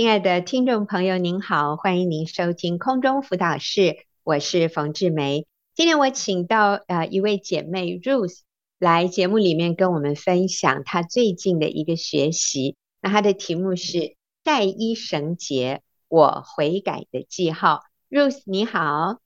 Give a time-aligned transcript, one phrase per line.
[0.00, 5.46] 亲爱的听众朋友，您好，欢迎您收听空中辅导室，我是冯志梅。
[5.74, 8.38] 今天我请到呃一位姐妹 Ruth
[8.78, 12.76] 来节目里面跟我们分享她最近的一个学习。
[13.02, 17.82] 那她的题目是“晒衣绳结，我悔改的记号”。
[18.08, 19.20] Ruth 你好，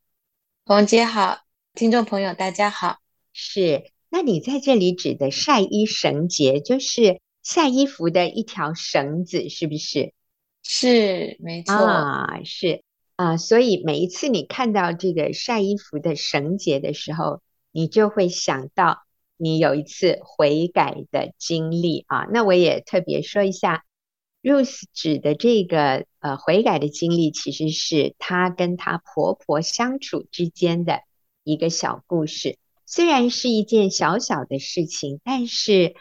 [0.66, 1.38] 冯姐好，
[1.74, 2.96] 听众朋友大家好。
[3.32, 10.13] 是，那你在这里指的晒衣绳结，就是晒衣服的一条绳子，是不是？
[10.64, 11.74] 是，没错。
[11.74, 12.82] 啊，是。
[13.16, 19.04] 啊、所以每一次你看到这个晒衣服的绳结的时候，你就会想到
[19.36, 22.26] 你有一次悔改的经历啊。
[22.32, 23.84] 那我也特别说一下
[24.42, 30.98] ，Rose 指的这个呃悔改的经历，其实是她跟她婆婆相处之间的
[31.44, 32.58] 一个小故事。
[32.84, 35.94] 虽然是一件小小的事情，但是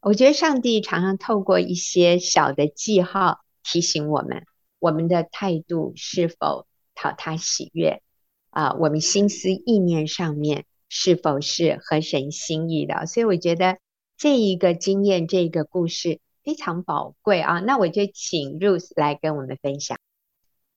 [0.00, 4.46] 我觉得上帝常常透过一些小的记号提醒我们。
[4.78, 8.02] 我们的态度是否讨他喜悦
[8.50, 8.74] 啊？
[8.74, 13.06] 我们心思意念上面是否是合神心意的？
[13.06, 13.78] 所以我觉得
[14.16, 17.58] 这一个经验，这一个故事非常宝贵啊！
[17.60, 19.98] 那我就请 Rose 来跟我们分享。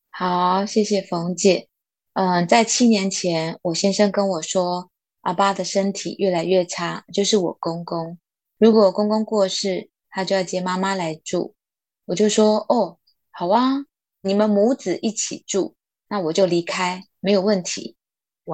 [0.10, 1.68] 好，谢谢冯姐。
[2.14, 4.90] 嗯，在七年前，我先生跟我说，
[5.22, 8.18] 阿爸的身体越来越差，就是我公公。
[8.58, 11.54] 如果公公过世，他就要接妈妈来住。
[12.10, 12.98] 我就说，哦，
[13.30, 13.86] 好啊。
[14.22, 15.76] 你们母子一起住，
[16.10, 17.96] 那我就离开，没有问题。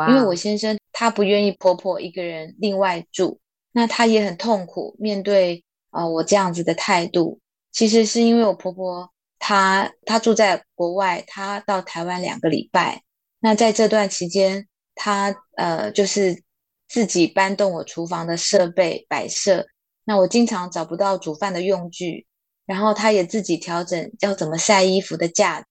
[0.09, 3.39] 因为我先生他不愿意婆婆一个人另外住，
[3.71, 7.39] 那他也很痛苦，面对啊、呃、我这样子的态度。
[7.71, 13.01] 其实是因为我婆婆她她住在国外，她到台湾两个礼拜，
[13.39, 16.43] 那在这段期间，她呃就是
[16.89, 19.65] 自己搬动我厨房的设备摆设，
[20.03, 22.27] 那我经常找不到煮饭的用具。
[22.65, 25.67] 然后他也自己调整要怎么晒衣服的架子，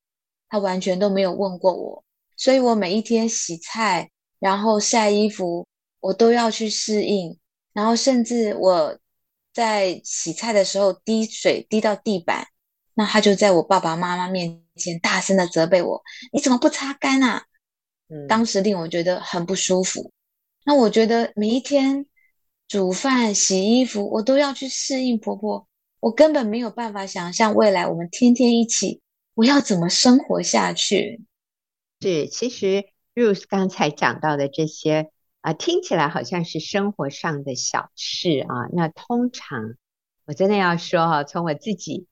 [0.48, 2.05] 他完全都没有问过我，
[2.36, 5.67] 所以我每一天洗菜，然后晒衣服，
[6.01, 7.39] 我都要去适应。
[7.73, 8.96] 然后甚至我
[9.52, 12.46] 在洗菜的时候滴水滴到地板，
[12.95, 16.01] 那他就在我爸爸妈妈面前大声的责备我
[16.33, 17.45] ：“你怎么不擦干啊？”
[18.08, 20.13] 嗯，当时令我觉得很不舒服。
[20.64, 22.07] 那我觉得每一天
[22.68, 25.67] 煮饭、洗衣服，我都要去适应婆婆。
[26.05, 29.01] 我根本没有办法想象未来我们天天一起，
[29.33, 31.23] 我要怎么生活下去？
[32.03, 32.85] 是，其实
[33.15, 35.11] Ruth 刚才讲到的这些
[35.41, 38.69] 啊，听起来好像是生活上的小事啊。
[38.75, 39.77] 那通常
[40.27, 42.07] 我真的要说哈，从我自己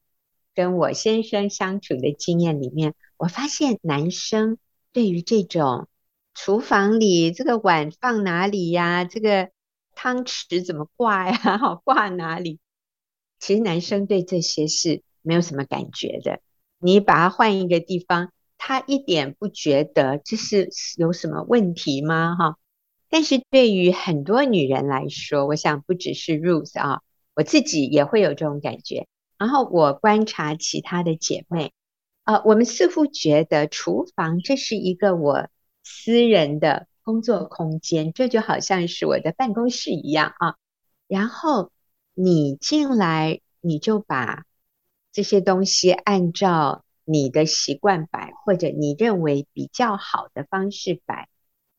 [0.55, 4.57] 跟我先生相处的经验里面，我发现男生
[4.95, 5.87] 对于这种
[6.33, 9.51] 厨房里这个碗放哪里呀，这个
[9.95, 12.59] 汤匙怎么挂呀， 好挂哪里？
[13.43, 16.39] 其实男生对这些是没有什么感觉的，
[16.79, 22.37] 你把他换一个地方，他一点不觉得这是有什么问题吗？
[22.39, 22.57] 哈，
[23.11, 27.01] 但是对于很多女人来说，我想不只是 Ruth 啊，
[27.35, 29.09] 我自己也会有这种感觉。
[29.37, 31.73] 然后我观察其他的姐妹，
[32.23, 35.49] 啊，我们似乎觉得厨房这是一个我
[35.83, 40.55] 私人的工作空间，这就好像是我的办公室一样啊，
[41.09, 41.73] 然后。
[42.15, 44.45] 你进来，你就把
[45.13, 51.29] 这些东西按照你的习惯摆，或者你认为比较好的方式摆。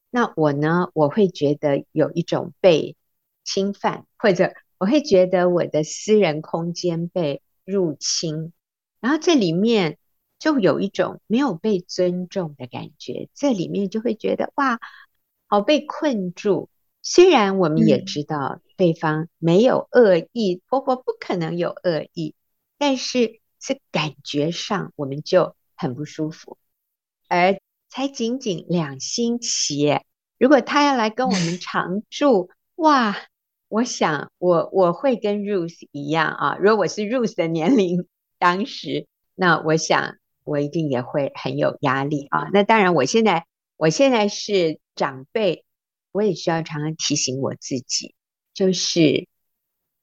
[0.09, 2.95] 那我呢，我会觉得有一种被
[3.43, 8.53] 侵犯，或者我会觉得我的私人空间被入侵，
[8.99, 9.97] 然后这里面
[10.39, 13.29] 就有一种没有被尊重的感觉。
[13.33, 14.79] 这里面就会觉得哇，
[15.47, 16.69] 好被困住。
[17.01, 22.35] 虽然我们也知道对方没有恶意，婆婆不可能有恶意，
[22.77, 26.57] 但是是感觉上我们就很不舒服。
[27.29, 27.57] 而
[27.87, 30.01] 才仅仅两星期，
[30.37, 33.15] 如果他要来跟我们常住， 哇，
[33.69, 36.57] 我想我我会跟 Ruth 一样啊。
[36.57, 38.05] 如果我是 Ruth 的年龄，
[38.37, 42.49] 当时那我想我一定也会很有压力啊。
[42.51, 43.45] 那当然，我现在
[43.77, 45.63] 我现在是长辈。
[46.11, 48.13] 我也需要常常提醒我自己，
[48.53, 49.27] 就是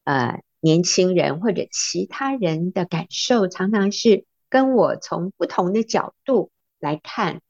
[0.05, 7.41] 呃，年轻人或者其他人的感受，常常是跟我从不同的角度来看，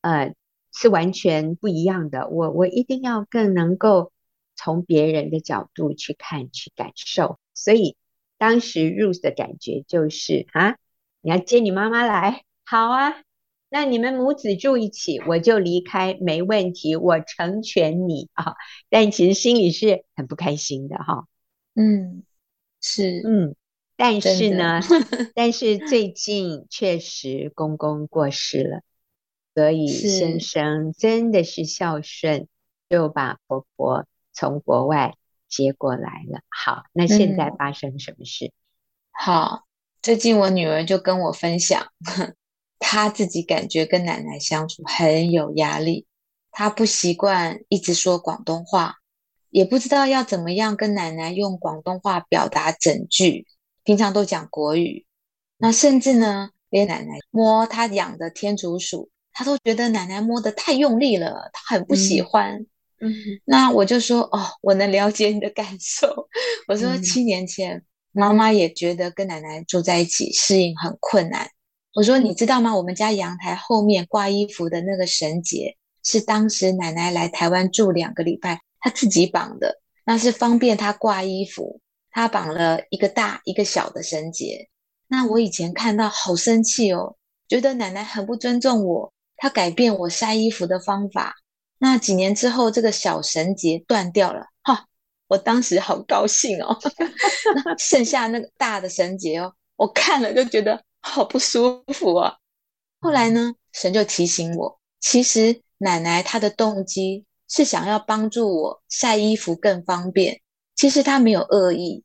[0.00, 0.34] 呃，
[0.72, 2.28] 是完全不一样的。
[2.28, 4.12] 我我一定要更能够
[4.56, 7.38] 从别人的角度去看、去感受。
[7.54, 7.96] 所以
[8.38, 10.76] 当时 Rose 的感觉就是啊，
[11.20, 13.27] 你要接你妈妈来，好啊。
[13.70, 18.54] 那你们母子住一起，我就离开，没问题，我成全你啊！
[18.88, 21.26] 但其实心里是很不开心的哈。
[21.74, 22.22] 嗯，
[22.80, 23.54] 是，嗯，
[23.96, 24.80] 但是呢，
[25.34, 28.80] 但是最近确实公公过世了，
[29.54, 32.48] 所以先生真的是孝顺，
[32.88, 35.14] 就把婆婆从国外
[35.46, 36.40] 接过来了。
[36.48, 38.46] 好，那现在发生什么事？
[38.46, 38.52] 嗯、
[39.12, 39.66] 好，
[40.00, 41.88] 最近我女儿就跟我分享，
[42.78, 46.06] 她自己感觉跟奶奶相处很有压力，
[46.50, 48.96] 他不习惯一直说广东话。
[49.50, 53.46] 也不知道要怎么样跟奶奶用广东话表达整句，
[53.82, 55.06] 平常都讲国语。
[55.56, 62.66] 那甚至呢，连奶奶摸他养的天竺鼠，他都觉得奶奶摸得太用力了，他很不喜欢。
[63.00, 63.10] 嗯，
[63.46, 66.28] 那我就说哦，我能了解你的感受。
[66.66, 67.82] 我说七年前，
[68.12, 71.48] 妈妈也觉得跟奶奶住在一起适应很困难。
[71.98, 72.76] 我说你知道吗？
[72.76, 78.60] 我们家阳台后面挂衣服的那个绳结，是当时奶奶来台湾住两个礼拜。
[78.78, 81.80] 她自己绑的，那是方便她挂衣服。
[82.12, 84.68] 她绑了一个大一个小的绳结。
[85.08, 87.16] 那我以前看到好生气哦，
[87.48, 89.12] 觉得奶奶很不尊重我。
[89.36, 91.34] 她改变我晒衣服的方法。
[91.78, 94.86] 那几年之后，这个小绳结断掉了，哈，
[95.26, 96.78] 我当时好高兴哦。
[97.56, 102.36] 那剩下那个大的绳结哦，我看了就觉得好不舒服啊。
[103.00, 107.24] 后来呢，神就提醒我，其实奶奶她的动机。
[107.50, 110.42] 是想要帮助我晒衣服更方便，
[110.76, 112.04] 其实她没有恶意。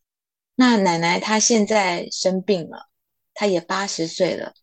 [0.56, 2.88] 那奶奶她现在生病了，
[3.34, 4.54] 她也八十岁了。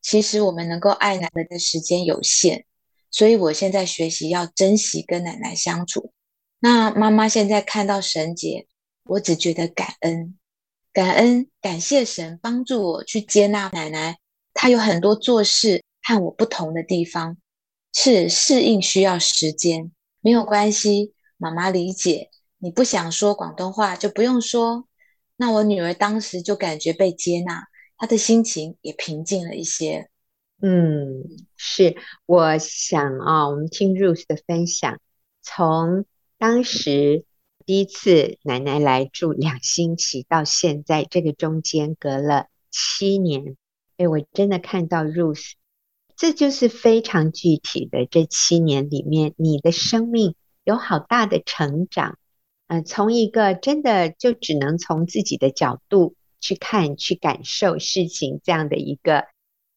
[0.00, 2.64] 其实我们能够爱奶奶的时间有限，
[3.10, 6.14] 所以我现在学习要珍惜跟奶奶相处。
[6.58, 8.66] 那妈妈现在看到神姐，
[9.04, 10.38] 我只觉得感恩，
[10.94, 14.16] 感恩，感谢神帮助我去接纳奶奶。
[14.54, 17.36] 她有很多做事和我不同的地方，
[17.92, 19.90] 是适应需要时间。
[20.20, 22.30] 没有关系，妈妈理解。
[22.58, 24.86] 你不想说广东话就不用说。
[25.36, 27.64] 那我女儿当时就感觉被接纳，
[27.96, 30.08] 她的心情也平静了一些。
[30.62, 31.24] 嗯，
[31.56, 31.96] 是。
[32.24, 35.00] 我想啊，我们听 Ruth 的分享，
[35.42, 36.04] 从
[36.38, 37.24] 当时
[37.66, 43.56] 第一次奶奶来住两星期到现在，这个中间隔了七年。
[43.96, 45.52] 哎，我真的看到 Ruth。
[46.16, 52.18] 这就是非常具体的，这七年里面，你的生命有好大的成长。
[52.66, 59.24] 呃，从一个真的就只能从自己的角度去看、去感受事情这样的一个，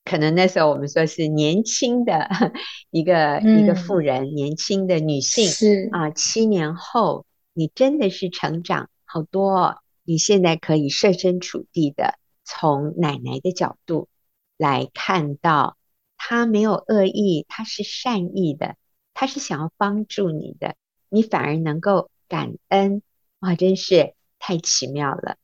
[0.04, 2.28] 可能那时候我们说是年轻的
[2.92, 6.10] 一个、嗯、一个妇人，年轻的女性是啊。
[6.12, 7.26] 七年后，
[7.58, 9.78] 你真的是成长好多哦。
[10.04, 14.08] 你现在可以设身处地的从奶奶的角度
[14.56, 15.76] 来看到。
[16.20, 18.76] 他没有恶意，他是善意的，
[19.14, 20.76] 他是想要帮助你的，
[21.10, 23.04] 你反而能够感恩，
[23.40, 25.38] 哇，真是太奇妙了。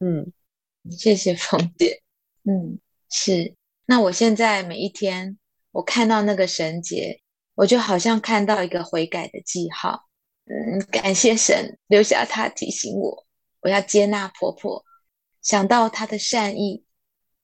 [0.00, 0.32] 嗯，
[0.90, 2.02] 谢谢凤姐。
[2.44, 2.78] 嗯，
[3.08, 3.54] 是。
[3.86, 5.38] 那我现在每一天，
[5.70, 7.22] 我看到那个绳结，
[7.54, 10.04] 我就好像看到一个悔改的记号。
[10.46, 13.26] 嗯，感谢神留下他提醒我，
[13.60, 14.84] 我要接纳婆婆，
[15.40, 16.84] 想到她的善意，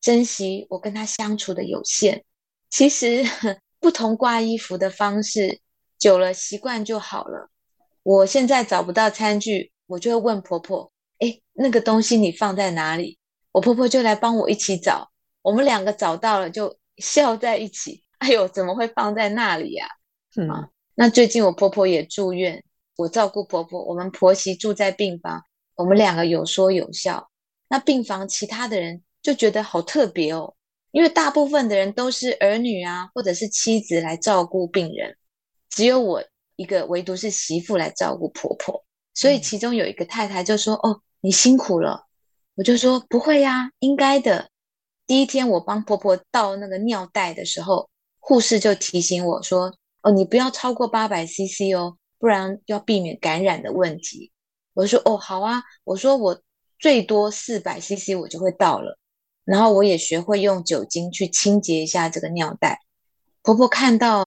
[0.01, 2.25] 珍惜我跟她相处的有限。
[2.69, 3.25] 其实
[3.81, 5.61] 不同挂衣服的方式，
[5.99, 7.51] 久了习惯就好了。
[8.03, 10.91] 我现在找不到餐具，我就会问婆婆
[11.21, 13.19] ：“诶，那个东西你放在哪里？”
[13.53, 15.11] 我婆婆就来帮我一起找。
[15.43, 18.03] 我们两个找到了，就笑在一起。
[18.19, 19.87] 哎呦，怎么会放在那里呀？
[20.37, 22.63] 嗯，啊，那最近我婆婆也住院，
[22.99, 23.85] 我照顾婆婆。
[23.85, 25.45] 我们婆媳住在病房，
[25.77, 27.31] 我们两个有说有笑。
[27.69, 30.55] 那病房其他的人就觉得好特别哦。
[30.91, 35.17] 因为大部分的人都是儿女啊，或者是妻子来照顾病人，
[35.71, 36.25] 只有我
[36.57, 38.85] 一个，唯独是媳妇来照顾婆婆。
[39.15, 42.07] 所以其中有一个太太就说：“哦，你辛苦了。”
[42.57, 44.51] 我就说：“不会呀，应该的。”
[45.07, 47.89] 第一天我帮婆婆倒那个尿袋的时候，
[48.19, 54.33] 护士就提醒我说：“哦，你不要超过八百 CC 哦，不然要避免感染的问题。”
[54.75, 56.41] 我说：“哦，好啊。”我说：“我
[56.79, 58.99] 最多四百 CC 我就会到了。”
[59.45, 62.81] 然后我也学会用酒精去清洁一下这个尿袋。
[63.43, 64.27] 婆婆看到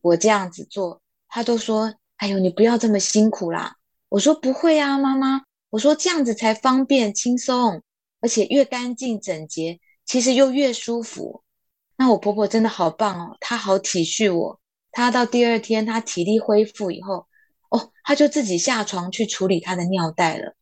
[0.00, 3.76] 我这样子做，她都说：“哎呦，你不要这么辛苦啦。”
[4.08, 7.82] 我说：“不会啊，妈妈。”我说：“这样子才方便轻松，
[8.20, 11.42] 而且越干净整洁，其实又越舒服。”
[11.96, 14.60] 那我婆婆真的好棒哦，她好体恤我。
[14.92, 17.26] 她到第二天，她体力恢复以后，
[17.70, 20.54] 哦，她就自己下床去处理她的尿袋了。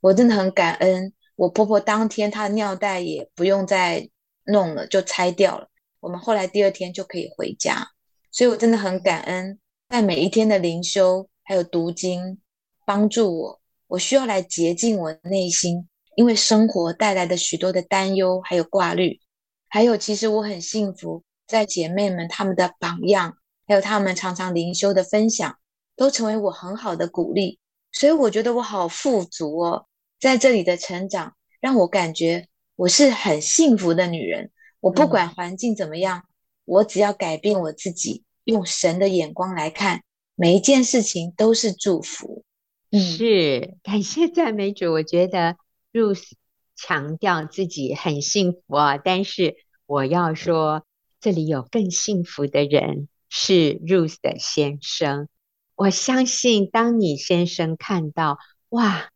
[0.00, 1.12] 我真的很感恩。
[1.34, 4.08] 我婆婆当天她的尿袋也不用再
[4.44, 5.68] 弄了，就拆掉了。
[6.00, 7.88] 我们后来第二天就可以回家，
[8.30, 9.58] 所以我真的很感恩，
[9.88, 12.38] 在每一天的灵修还有读经
[12.84, 13.60] 帮助我。
[13.88, 19.20] 我需要来洁净我的内心，因为生活带来的许多的担忧还有挂虑，
[19.68, 25.58] 还有其实我很幸福，在姐妹们她们的榜样，还有她们常常灵修的分享，
[25.96, 27.58] 都成为我很好的鼓励，
[27.90, 29.86] 所以我觉得我好富足哦，
[30.20, 34.50] 在这里的成长让我感觉我是很幸福的女人。
[34.80, 36.28] 我不管环境怎么样，嗯、
[36.66, 40.02] 我只要改变我自己，用神的眼光来看，
[40.34, 42.44] 每一件事情都是祝福。
[42.90, 44.92] 嗯，是，感谢赞美主。
[44.92, 45.56] 我觉得
[45.92, 46.32] Ruth
[46.76, 50.84] 强调自己很幸福啊，但是我要说，
[51.20, 55.28] 这里有更幸福的人，是 Ruth 的先生。
[55.76, 58.38] 我相信，当你先生看到，
[58.70, 59.10] 哇，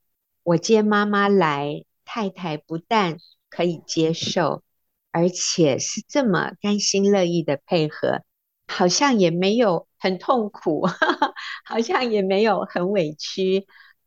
[0.44, 3.16] 我接妈妈来，太太不但
[3.48, 4.62] 可以接受。
[5.12, 8.22] 而且是这么甘心乐意的配合，
[8.68, 10.86] 好像也没有很痛苦，
[11.66, 13.66] 好像也没有很委屈，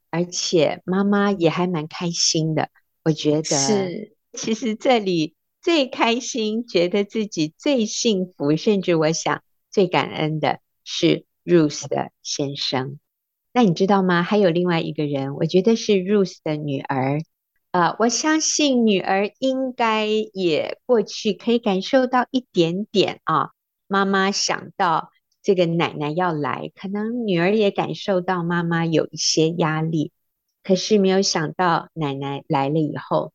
[0.09, 2.69] 而且妈妈也还蛮开心的。
[3.03, 12.99] 我觉得是，其实这里最开心，觉得自己最幸福，甚至我想最感恩的是 Ruth 的先生。
[13.51, 14.23] 那你知道吗？
[14.23, 17.21] 还有另外一个人，我觉得是 Ruth 的女儿。
[17.71, 23.49] 啊、呃，我相信女儿应该也过去可以感受到一点点啊。
[23.87, 30.11] 妈妈想到这个奶奶要来，可能女儿也感受到妈妈有一些压力。
[30.63, 33.33] 可是没有想到奶奶来了以后，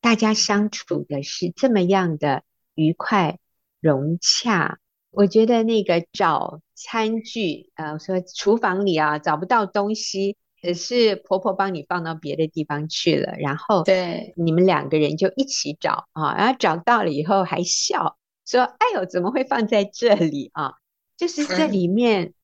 [0.00, 2.42] 大家相处的是这么样的
[2.74, 3.38] 愉快
[3.80, 4.78] 融洽。
[5.10, 10.36] 我觉得那个找餐具，呃，说厨房里啊找不到东西。
[10.62, 20.74] 可是婆婆帮你放到别的地方去了，然后对你们两个人就一起找啊，然后找到了以后还笑说：“哎呦，怎么会放在这里啊？”
[21.16, 22.34] 就是这里面，嗯、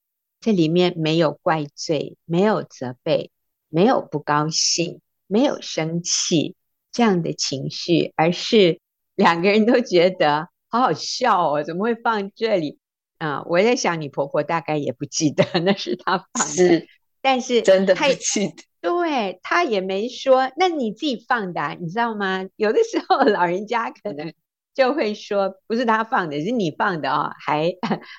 [0.40, 3.30] 这里面没有怪罪，没有责备，
[3.68, 6.56] 没有不高兴，没有生气
[6.92, 8.80] 这样的情绪，而是
[9.14, 12.78] 两个人都觉得好好笑哦，怎么会放这里
[13.18, 13.42] 啊？
[13.46, 16.52] 我在想，你婆婆大概也不记得 那是她放的。
[16.52, 16.88] 是
[17.22, 22.46] 但是真的不记得，对，他也没说，那你自己放的啊，你知道吗？
[22.54, 24.32] 有的时候老人家可能
[24.72, 27.72] 就会说，不是他放的，是你放的哦，还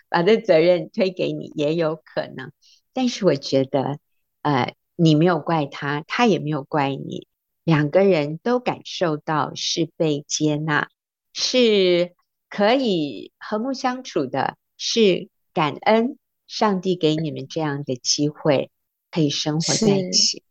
[0.10, 2.52] 把这责任推给你，也有可能。
[2.92, 3.98] 但是我觉得，
[4.42, 7.28] 呃，你没有怪他，他也没有怪你，
[7.64, 10.90] 两个人都感受到是被接纳，
[11.32, 12.14] 是
[12.50, 16.18] 可以和睦相处的，是感恩
[16.48, 18.72] 上帝给你们这样的机会。
[19.10, 20.44] 可以生活在一起。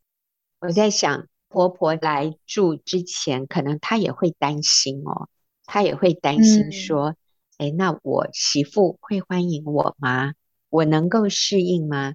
[0.61, 5.29] 我在想，婆婆来住之前，可能她也会担心哦，
[5.67, 7.15] 她也会担心说
[7.59, 10.33] ：“哎、嗯，那我媳妇会欢迎我吗？
[10.71, 12.15] 我能够适应吗？”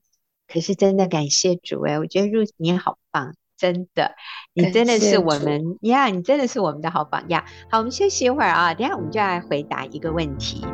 [0.51, 4.15] 可是真的感谢主哎，我觉得 Ruth 你好棒，真的，
[4.53, 7.45] 你真的是我们呀，你真的是我们的好榜样。
[7.69, 10.65] 好，我们休息一会儿啊，等下我们就来回答一个问题。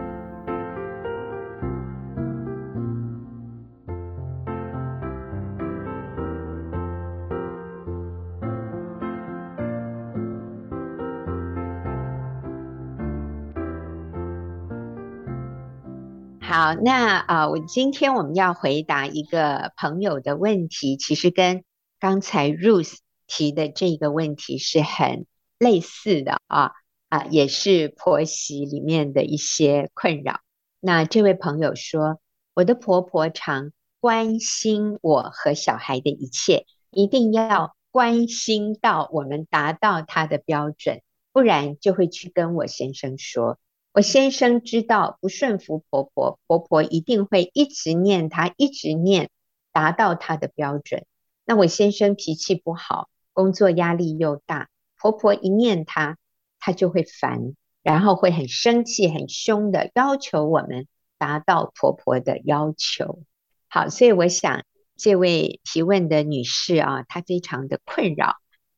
[16.67, 21.63] 好，那啊、我今天我们要回答一个朋友的问题，其实跟
[21.97, 26.73] 刚才 Ruth 提的这个问题是很类似的啊
[27.07, 30.41] 啊，也是婆媳里面的一些困扰。
[30.81, 32.19] 那这位朋友说，
[32.53, 33.71] 我的婆婆常
[34.01, 43.57] 关心我和小孩的一切，一定要关心到我们达到她的标准，不然就会去跟我先生说。
[43.97, 49.31] 我先生知道不顺服婆婆，婆婆一定会一直念他，一直念，
[49.71, 51.07] 达到他的标准。
[51.45, 56.19] 那我先生脾气不好，工作压力又大，婆婆一念他，
[56.59, 60.87] 他就会烦，然后会很生气、很凶的要求我们
[61.17, 63.23] 达到婆婆的要求。
[63.67, 64.63] 好，所以我想
[64.95, 68.35] 这位提问的女士啊，她非常的困扰。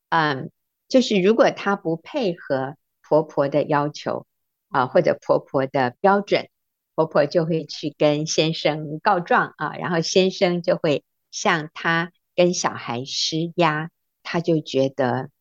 [0.07, 0.49] 嗯，
[0.88, 4.25] 就是如果她不配合婆婆的要求。
[4.69, 6.47] 啊，或者婆婆的标准，
[6.93, 13.89] 婆婆就会去跟先生告状啊，然后先生就会向她跟小孩施压，
[14.21, 15.31] 她就觉得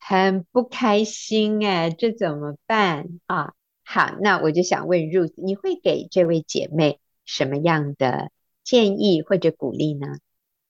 [0.00, 3.54] 很不开心哎，这怎么办啊？
[3.84, 8.32] 好，那我就想问 Ruth，你会给这位姐妹什么样的
[8.64, 10.08] 建议或者鼓励呢？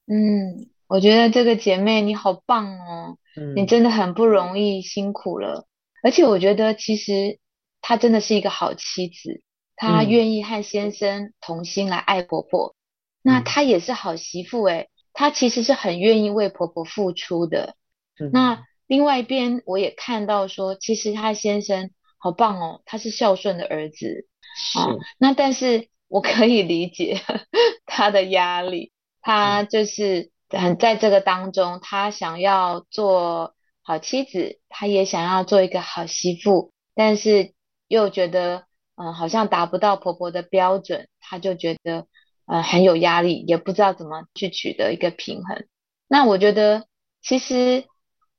[0.06, 5.66] 嗯，我觉得这个姐妹你好棒哦，嗯，你真的很不容易，辛苦了，
[6.02, 7.38] 而且我觉得其实。
[7.82, 9.42] 她真的是一个好妻子，
[9.76, 12.74] 她愿意和先生同心来爱婆婆。
[13.22, 17.76] 嗯、那她也是好媳妇诶，她其实是很愿意为婆婆付出的。
[18.18, 24.26] 嗯、那另外一边我也看到说，其实她先生好棒哦，他是孝顺的儿子。
[24.56, 24.78] 是。
[24.78, 27.20] 哦，那但是我可以理解
[27.86, 37.54] 他的压力，他就是很在这个当中，他想要做好妻子，他也想要做一个好媳妇，但是
[37.94, 38.64] 又觉得
[38.96, 42.06] 嗯、呃，好像达不到婆婆的标准，她就觉得
[42.46, 45.66] 呃很有压力，也不知道怎么去取得一个平衡。
[46.08, 46.86] 那我觉得
[47.22, 47.84] 其实。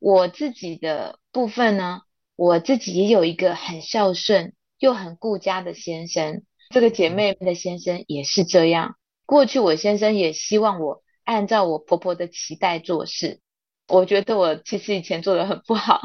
[0.05, 2.01] 我自己的部分呢，
[2.35, 6.43] 我自己也有一个很孝顺又很顾家的先生。
[6.71, 8.97] 这个姐妹的先生也是这样。
[9.25, 13.39] 过去我先生也希望我按照我婆婆的期待做事。
[13.87, 16.01] 我觉得我其实以前做的很不好，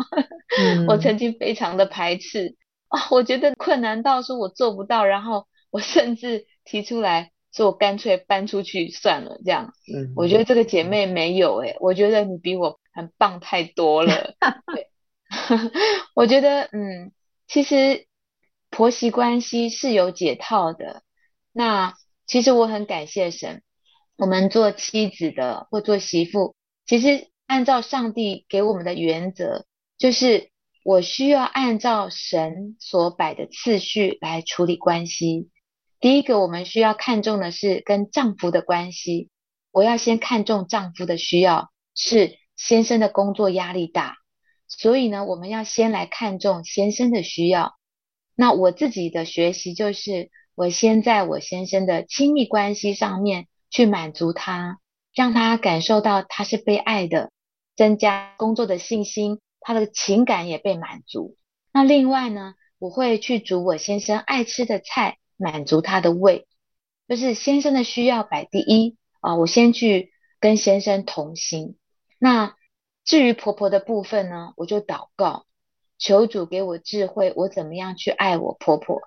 [0.60, 2.54] 嗯、我曾经非常的排斥啊、
[2.90, 9.72] 哦，我觉得困难到说我做不到，然后我 甚至提出来说我干脆搬出去算了这样。
[9.94, 12.78] 嗯，我觉得这个姐妹没有诶、欸，我觉得你比我。
[12.90, 14.34] 很棒太多了，
[14.74, 14.88] 对，
[16.16, 17.12] 我觉得嗯，
[17.46, 18.08] 其实
[18.70, 21.02] 婆媳关系是有解套的。
[21.52, 21.94] 那
[22.26, 23.62] 其实我很感谢神，
[24.16, 29.64] 我们做妻子的或做媳妇，其实按照上帝给我们的原则，
[29.96, 30.50] 就是
[30.88, 35.50] 我需要按照神所摆的次序来处理关系。
[36.00, 39.28] 第一个，我们需要看重的是跟丈夫的关系，
[39.70, 42.38] 我要先看重丈夫的需要是。
[42.56, 44.16] 先生的工作压力大，
[44.66, 47.74] 所以呢，我们要先来看重先生的需要。
[48.34, 54.78] 那我自己的学习就是，我先在我先生的亲密关系上面去满足他，
[55.14, 57.30] 让他感受到他是被爱的，
[57.76, 61.36] 增加工作的信心，他的情感也被满足。
[61.72, 66.46] 那另外呢，我会去煮我先生爱吃的菜，满足他的胃，
[67.06, 69.36] 就是先生的需要摆第一啊。
[69.36, 71.76] 我先去跟先生同心。
[72.18, 72.54] 那
[73.04, 75.46] 至于婆婆的部分呢，我就祷告，
[75.98, 79.00] 求主给我智慧，我怎么样去爱我婆婆？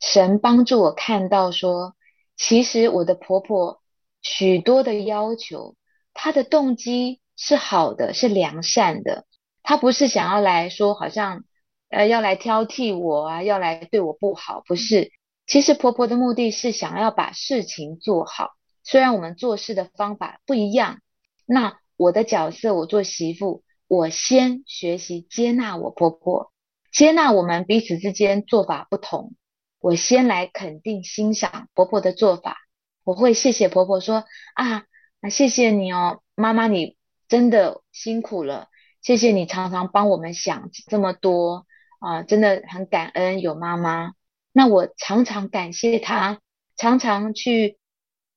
[0.00, 1.94] 神帮助我看到说，
[2.36, 3.80] 其实我的婆婆
[4.22, 5.76] 许多的要求，
[6.12, 9.24] 她的动机是好的，是良善的，
[9.64, 11.42] 她不是想要来说，好像
[11.88, 15.10] 呃要来挑剔我啊，要来对我不好，不是。
[15.44, 18.50] 其实婆婆的目的是想要把事情做好，
[18.84, 21.00] 虽然我们做事的方法不一样，
[21.44, 21.80] 那。
[21.96, 26.50] 我的角色，我做媳妇，我先学习接纳我婆婆，
[26.92, 29.34] 接纳我们彼此之间做法不同。
[29.78, 32.56] 我先来肯定欣赏婆婆的做法，
[33.04, 34.24] 我会谢谢婆婆说
[34.54, 34.86] 啊，
[35.30, 36.96] 谢谢你哦，妈妈你
[37.28, 38.66] 真的辛苦了，
[39.04, 41.66] 谢谢你常常帮我们想这么多
[41.98, 44.14] 啊，真的很感恩有妈妈。
[44.50, 46.40] 那我常常感谢她，
[46.74, 47.76] 常常去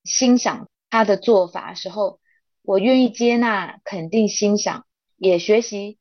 [0.03, 2.19] 欣赏她的做法时候。
[2.63, 5.99] 我愿意接纳、肯定、欣赏，也学习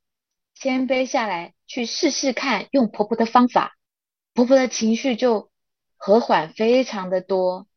[0.57, 3.77] 谦卑下来，去试试看用婆婆的方法，
[4.35, 5.49] 婆婆的情绪就
[5.97, 7.69] 和缓非常的多。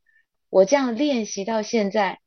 [0.50, 2.20] 我这样练习到现在，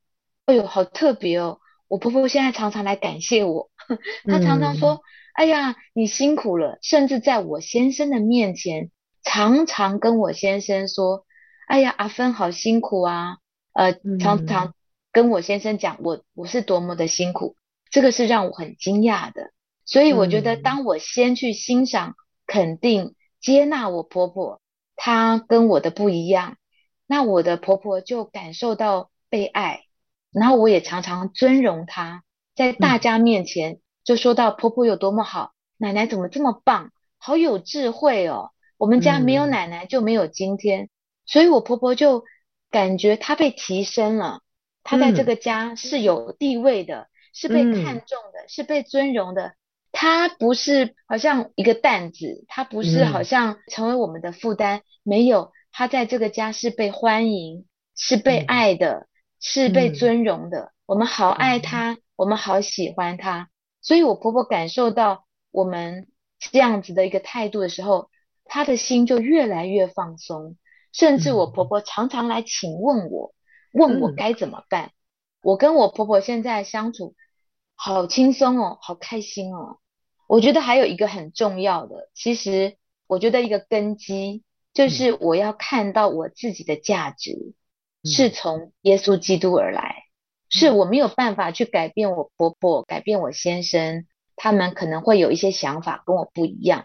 [0.46, 1.58] 哎呦，好特别哦！
[1.88, 3.71] 我婆婆现在常常来感谢我，
[4.24, 5.00] 她常常说：“嗯、
[5.34, 8.90] 哎呀，你辛苦了。”甚至在我先生的面前，
[9.22, 11.24] 常常跟我先生说
[11.68, 13.38] ：“哎呀，阿芬好辛苦啊。”
[13.74, 14.66] 呃，常常。
[14.68, 14.74] 嗯
[15.14, 17.54] 跟我先生讲，我我是多么的辛苦，
[17.90, 19.50] 这个是让我很惊讶的。
[19.84, 22.14] 所以我觉得，当我先去欣赏、
[22.46, 24.62] 肯定、接纳我婆婆，
[24.96, 26.56] 她跟我的不一样，
[27.06, 29.82] 那我的婆婆就感受到被爱，
[30.32, 32.22] 然后我也常常尊荣她，
[32.56, 38.50] 在大家面前就说到婆婆有多么好，奶奶怎么这么棒，好有智慧哦。
[38.78, 40.88] 我们家没有奶奶就没有今天，
[41.24, 42.24] 所以我婆婆就
[42.70, 44.40] 感觉她被提升了。
[44.82, 49.54] 她在这个家是有地位的，嗯、是被看重的，嗯、是被尊荣的。
[49.92, 54.78] 她不是好像一个担子，她不是好像成为我们的负担。
[54.78, 59.06] 嗯、没有，她在这个家是被欢迎，是被爱的，嗯、
[59.38, 60.58] 是被尊荣的。
[60.58, 63.48] 嗯、我们好爱她，嗯、我们好喜欢他。
[63.82, 68.08] 所以我婆婆感受到我们这样子的一个态度的时候，
[68.46, 70.56] 她的心就越来越放松。
[70.92, 73.34] 甚至我婆婆常常来请问我。
[73.74, 74.88] 问我该怎么办？
[74.88, 74.92] 嗯、
[75.44, 77.14] 我跟我婆婆现在相处
[77.74, 79.78] 好轻松哦，好开心哦。
[80.28, 87.54] 我觉得还有一个很重要的，其实我觉得一个根基就是我要看到我自己的价值
[88.04, 90.01] 是从耶稣基督而来，
[90.52, 94.04] 是我没有办法去改变我婆婆，改变我先生，
[94.36, 96.84] 他们可能会有一些想法跟我不一样。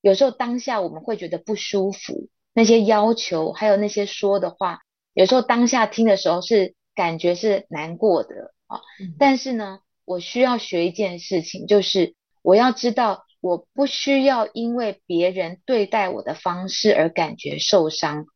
[0.00, 4.78] 有时候当下我们会觉得不舒服，那些要求还有那些说的话。
[5.14, 8.80] 有时候当下听的时候是感觉是难过的啊，
[9.18, 18.26] 但是呢，我需要学一件事情，就是我要知道，我不需要因为别人对待我的方式而感觉受伤，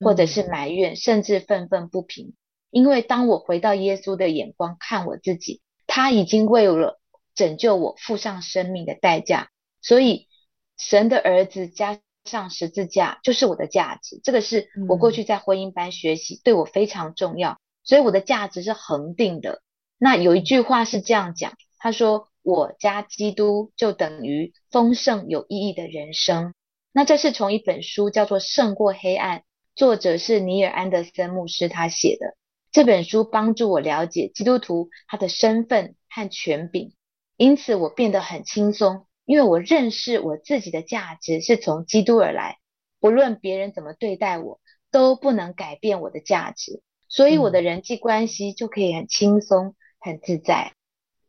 [0.00, 2.34] 或者是埋怨，甚至愤愤不平。
[2.76, 7.00] 因为当我回到耶稣的眼光看我自己，他已经为了
[7.34, 9.48] 拯救我付上生命的代价，
[9.80, 10.28] 所以
[10.76, 14.20] 神的儿子加上十字架就是我的价值。
[14.22, 19.62] 这个是我过去在婚姻班学习，对我非常重要，所以我的价值是恒定的。
[19.96, 26.52] 那有一句话是这样讲，他说：“我加基督就等于丰盛有意义的人生。”
[26.92, 29.38] 那这是从一本书叫做《胜过黑暗》，
[29.74, 32.36] 作者是尼尔安德森牧师他写的。
[32.70, 36.92] 这本书帮助我了解基督徒他的身份和权柄，
[37.36, 42.58] 因此我变得很轻松，因为我认识我自己的价值是从基督而来，
[43.00, 49.74] 不论别人怎么对待我，都不能改变我的价值，所以我的人际关系就可以很轻松。
[49.98, 50.72] 很自在，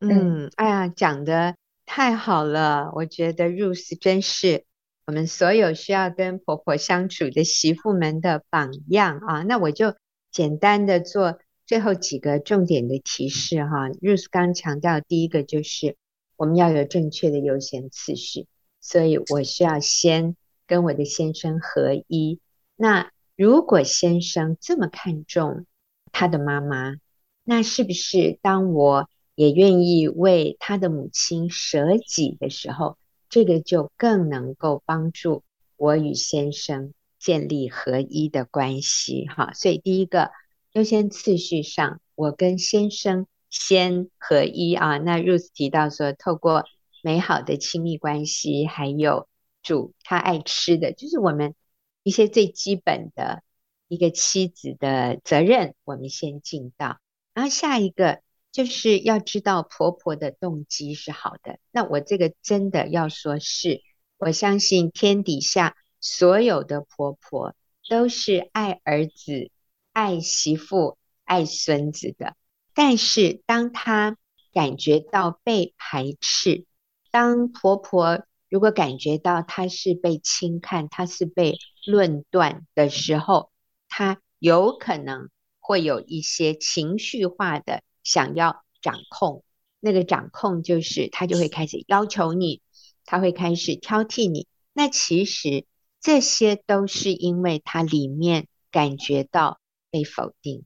[0.01, 1.55] 嗯，哎呀，讲的
[1.87, 4.65] 太好了，我觉得 Ruth 真是
[5.07, 9.41] 我们所有需要跟婆婆相处的媳妇们的榜样啊。
[9.41, 9.95] 那我就
[10.31, 13.89] 简单的做最后几个重点的提示哈。
[13.89, 15.95] Ruth 刚强调第一个就是
[16.35, 18.47] 我们要有正确的优先次序，
[18.79, 20.35] 所以我需要先
[20.65, 22.39] 跟我的先生合一。
[22.75, 25.65] 那如果先生这么看重
[26.11, 26.95] 他的妈妈，
[27.43, 32.97] 那是不是当我也愿意为他的母亲舍己的时候，
[33.29, 35.43] 这个就更能够帮助
[35.75, 36.93] 我与先生
[37.27, 39.25] 建立合一的关系？
[39.25, 40.31] 哈，所以第一个
[40.71, 44.97] 优先次序上，我跟先生先合一啊。
[44.97, 46.63] 那 Ruth 提到说，透过
[47.03, 49.27] 美好的亲密关系，还有
[49.61, 51.53] 煮他爱吃的，就是我们
[52.01, 53.43] 一些最基本的
[53.89, 57.01] 一个妻子的责任，我们先尽到。
[57.33, 58.21] 然后下一个
[58.53, 61.59] 就是要知道婆婆的动机是好的。
[61.71, 63.81] 那我这个真的要说是，
[64.17, 65.75] 我相信天底下
[66.07, 67.53] 所有的婆婆
[67.89, 69.51] 都是爱儿子、
[69.91, 72.35] 爱媳妇、爱孙子的。
[72.73, 74.17] 但是当她
[74.53, 76.65] 感觉到被排斥，
[77.11, 83.51] 当婆婆如果感觉到她是被轻看、她是被论断的时候，
[83.89, 85.29] 她有可能。
[85.59, 89.43] 会有一些情绪化的想要掌控，
[89.81, 92.61] 那个掌控就是她就会开始要求你，
[93.03, 94.47] 她会开始挑剔你。
[94.71, 95.65] 那其实
[95.99, 100.63] 这些都是因为他里面感觉到被否定。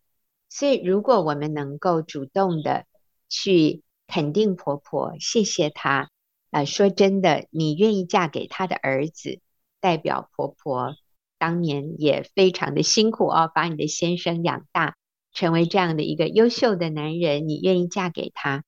[0.50, 2.86] 所以如果我们能够主动的
[3.30, 6.10] 去肯定婆婆，谢谢她。
[6.50, 9.40] 啊，说真的，你愿意嫁给他的儿子，
[9.80, 10.96] 代表婆婆。
[11.38, 14.96] 当年也非常的辛苦哦，把你的先生养大，
[15.32, 18.64] 成为这样的一个优秀的男人，你愿意嫁给他，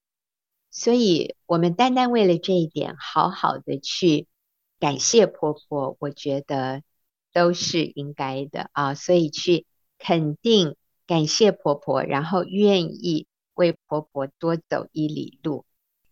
[0.71, 4.27] 所以我们单单为了这一点，好好的去
[4.83, 6.83] 感谢婆婆，我觉得
[7.31, 8.95] 都是应该的啊。
[8.95, 9.65] 所以去
[9.97, 10.75] 肯定、
[11.07, 15.63] 感谢婆婆，然后愿意为婆婆多走一里路。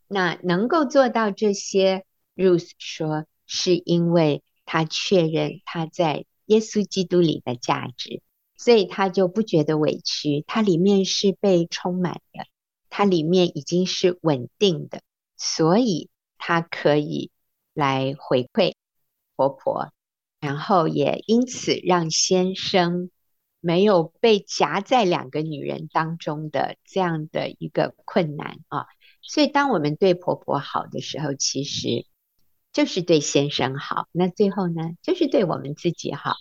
[0.07, 2.05] 那能够做到这些
[2.37, 6.25] ，Ruth 说是因为她确认她在。
[6.47, 8.21] 耶稣基督里的价值，
[8.57, 12.45] 所以他就不觉得委屈，他里面是被充满的，
[12.89, 15.01] 他里面已经是稳定的，
[15.37, 17.31] 所以他可以
[17.73, 18.73] 来回馈
[19.35, 19.91] 婆婆，
[20.39, 23.09] 然后也因此让先生
[23.59, 28.85] 没有被夹在两个女人当中的这样的一个困难啊。
[29.21, 32.05] 所以当我们对婆婆好的时候，其实。
[32.73, 36.35] 就是对先生好，那最后呢，就是对我们自己好。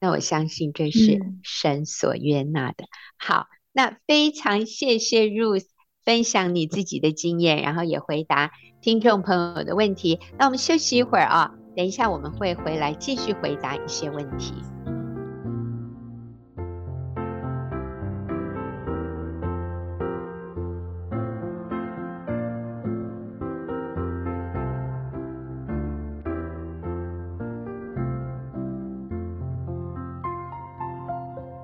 [0.00, 2.82] 那我相信这是神所悦纳的。
[2.82, 5.66] 嗯、好，那非常谢谢 Ruth
[6.04, 8.50] 分享你自己的经验，然后也回答
[8.86, 10.20] 听众朋友的问题。
[10.38, 14.54] 那我们休息一会儿啊，等一下我们会回来继续回答一些问题。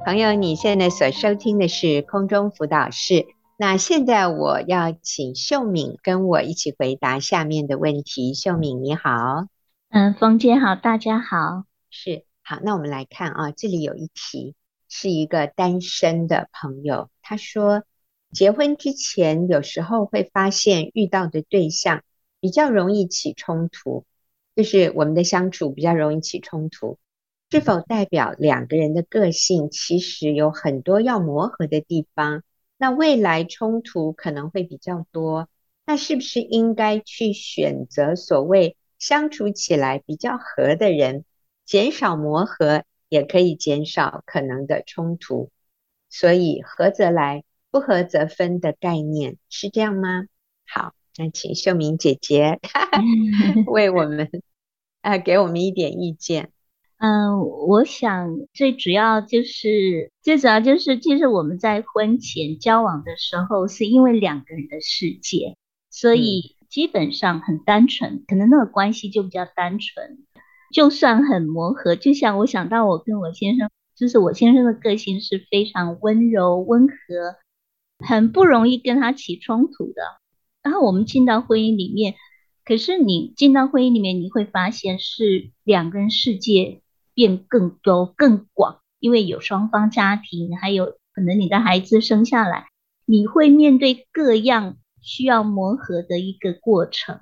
[0.04, 3.26] 朋友，你现在所收听的是空中辅导室。
[3.62, 8.34] 那现在我要请秀敏跟我一起回答下面的问题。
[8.34, 9.46] 秀敏你好，
[9.88, 12.58] 嗯，冯姐好，大家好，是好。
[12.64, 14.56] 那我们来看啊，这里有一题，
[14.88, 17.84] 是一个单身的朋友，他说，
[18.32, 22.02] 结婚之前有时候会发现遇到的对象
[22.40, 24.04] 比较容易起冲突，
[24.56, 26.98] 就是我们的相处比较容易起冲突。
[27.52, 32.42] 是否代表两个人的个性其实有很多要磨合的地方？
[32.82, 35.48] 那未来冲突可能会比较多。
[35.86, 41.24] 那是不是应该去选择所谓相处起来比较和的人，
[41.64, 45.50] 减少磨合，也可以减少可能的冲突？
[46.10, 50.24] 所以合则来，不合则分的概念是这样吗？
[50.66, 52.58] 好，那请秀明姐姐
[53.66, 54.28] 为我们
[55.02, 56.51] 啊、呃、给我们一点意见。
[57.02, 65.56] 嗯，我想最主要就是最主要就是，其实我们在婚前交往的时候，是因为两个人的世界，
[65.90, 70.18] 所以基本上很单纯，可能那个关系就比较单纯。
[70.72, 76.94] 就算很磨合，就像我想到我跟我先生，就是我先生的个性是非常温柔温和，
[77.98, 80.02] 很不容易跟他起冲突的。
[80.62, 82.14] 然后我们进到婚姻里面，
[82.64, 86.78] 可是你进到婚姻里面，你会发现是两个人世界。
[87.14, 92.68] 变更多、更广，因为有双方家庭，还有可能你的孩子生下来，
[93.04, 97.20] 你会面对各样需要磨合的一个过程。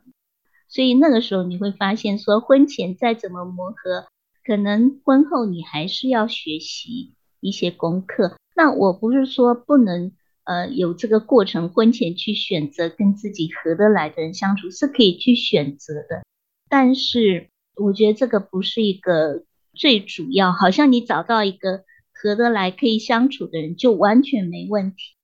[0.69, 4.07] 所以那个时候你会发现，说婚前再怎么磨合，
[4.45, 8.37] 可能婚后你还是要学习一些功课。
[8.55, 10.13] 那我不是说不能
[10.45, 16.23] 呃有这个过程，婚前去选择跟自己合得来的人相处是可以去选择的，
[16.69, 19.45] 但是我觉得这个不是一个。
[19.75, 25.15] 最主要，好像你找到一个合得来、可以相处的人，就完全没问题。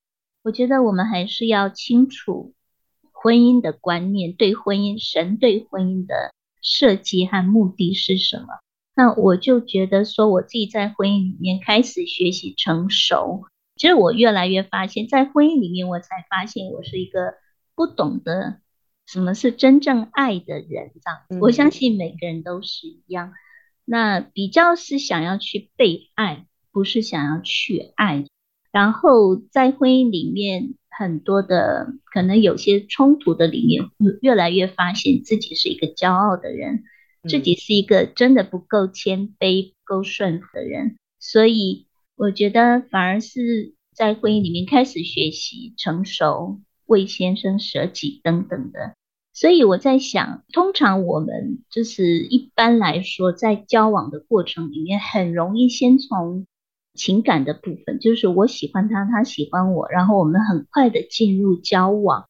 [0.42, 2.54] 我觉得我们还是要清楚
[3.12, 6.32] 婚姻的观念，对婚姻、神对婚姻的
[6.62, 8.46] 设计和目的是什么。
[8.94, 13.44] 那我就觉得说，我自己在婚姻里面开始学习成熟。
[13.76, 17.34] 其实我越来越发现，在婚姻里面，我才发现我是一个
[17.74, 18.60] 不懂得
[19.04, 20.92] 什么是真正爱的人。
[20.94, 23.34] 这样，我相信每个人都是一样。
[23.88, 28.26] 那比较是想要去被爱，不是想要去爱。
[28.72, 33.88] 然后在婚姻里面，很多的可能有些冲突的里面，
[34.20, 36.82] 越来越发现自己是一个骄傲的人，
[37.28, 40.96] 自己是一个真的不够谦卑、不够顺服的人。
[41.18, 48.94] 所以我觉得反而是在婚姻里面开始学习成熟，为先生舍己等等的。
[49.36, 56.46] 所以我在想，通常我们就是一般来说，在交往的过程里面，很容易先从
[56.94, 62.24] 情感的部分，就是我喜欢他，他喜欢我，然后我们很快的进入交往。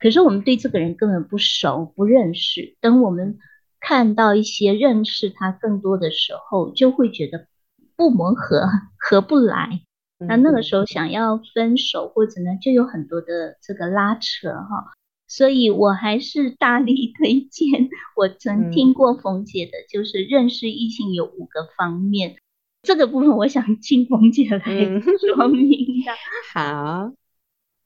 [0.00, 2.76] 可是我们对这个人根本不熟，不认识。
[2.80, 3.38] 等我们
[3.78, 7.46] 看到一些认识他更多的时候，就会觉得
[7.94, 8.68] 不磨合，
[8.98, 9.82] 合不来。
[10.18, 14.97] 那那个时候想要分手或者呢，就有很多的这个拉扯哈。
[15.28, 17.90] 所以我还是大力 推荐。
[18.16, 22.30] 我曾听过冯姐的，就是认识异性有五个方面。
[22.30, 22.36] 嗯、
[22.82, 24.60] 这个部分我想请冯姐来
[25.36, 26.14] 说明一下。
[26.54, 27.12] 好，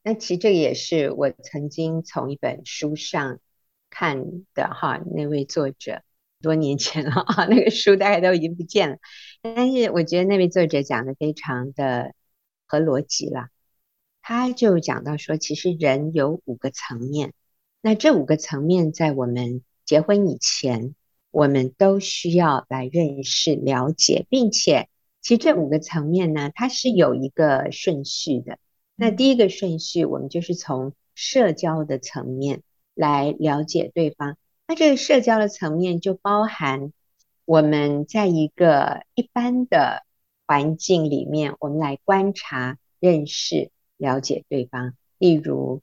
[0.04, 3.40] 那其实这也是我曾经从一本书上
[3.90, 4.24] 看
[4.54, 6.02] 的哈，那位作者
[6.40, 8.96] 多年前了啊，那个书大概都已经不见了。
[9.42, 12.14] 但是我觉得那位作者讲的非常的
[12.66, 13.48] 合逻辑了。
[14.22, 17.32] 他就讲到说，其实人有五个层面，
[17.80, 20.94] 那这五个层面在我们结婚以前，
[21.32, 24.88] 我们都需要来认识、了解，并且，
[25.20, 28.58] 其实这五个层面呢，它是有一个顺序的。
[28.94, 32.62] 那第一个顺序，我们就是从社交的层面
[32.94, 34.36] 来了解对方。
[34.68, 36.92] 那这个社交的层面就包含
[37.44, 40.04] 我们在一个一般的
[40.46, 43.70] 环境里面，我们来观察、认识。
[44.02, 45.80] 了解对方，例如，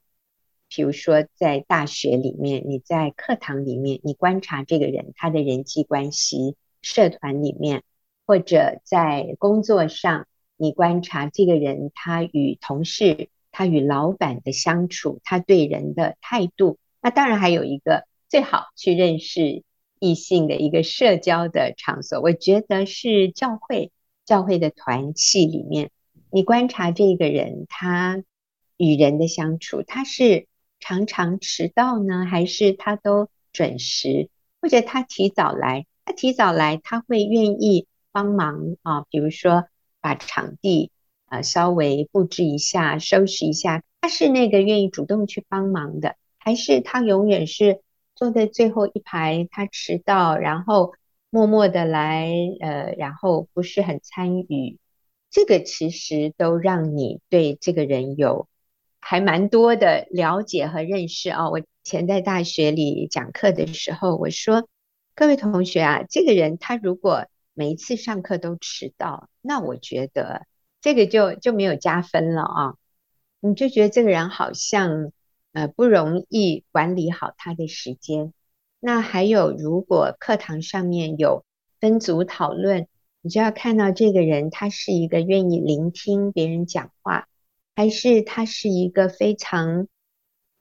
[0.68, 7.84] 比如说在大学里面，你在课堂里面，你观察这个人他的人际关系；社团里面，
[8.28, 10.28] 或者在工作上，
[10.58, 16.78] 你观察这个人他与同事、他与老板的相处，他对人的态度。
[17.02, 19.64] 那当然还有一个最好去认识
[19.98, 23.94] 异性的一个社交的场所，我觉得是教会，
[24.26, 25.92] 教会的团契里面。
[26.32, 28.24] 你观察这个人，他
[28.78, 30.48] 与人的相处，他是
[30.80, 34.30] 常常迟到呢，还是他都准时？
[34.62, 35.86] 或者他提早来？
[36.06, 39.66] 他提早来，他会愿意帮忙啊，比如说
[40.02, 40.92] 把场地
[41.26, 43.84] 啊稍微布置一下、收拾一下。
[44.02, 47.82] 他是那个愿意主动去帮忙的，还是他永远是
[48.14, 49.48] 坐在最后一排？
[49.50, 50.94] 他迟到，然后
[51.32, 54.78] 默默的来，呃，然后不是很参与。
[55.30, 58.48] 这个其实都让你对这个人有
[59.00, 61.50] 还蛮多的了解和认识啊！
[61.50, 64.68] 我前在大学里讲课的时候，我说
[65.16, 70.46] 各位同学啊，这个人他如果每一次上课都迟到，那我觉得
[70.82, 72.74] 这个就就没有加分了啊！
[73.40, 75.12] 你就觉得这个人好像
[75.54, 78.34] 呃不容易管理好他的时间。
[78.80, 81.44] 那还有，如果课堂上面有
[81.80, 82.88] 分组讨论，
[83.30, 87.28] 你就要看到这个人他是一个愿意聆听别人讲话，
[87.76, 89.88] 还是他是一个非常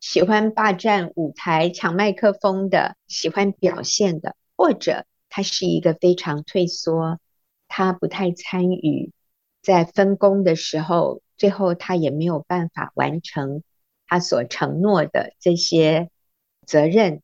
[0.00, 7.18] 喜欢霸占舞台、抢麦克风的，喜欢表现的，或者他是一个非常退缩，
[7.68, 9.12] 他不太参与，
[9.62, 13.62] 在分工的时候，最后他也没有办法完成
[14.06, 16.10] 他所承诺的这些
[16.66, 17.22] 责任。